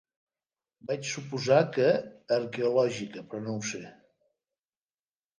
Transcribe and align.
Vaig 0.91 1.09
suposar 1.09 1.57
que 1.75 1.85
arqueològica, 2.37 3.23
però 3.33 3.43
no 3.43 3.53
ho 3.59 3.69
sé. 3.73 3.83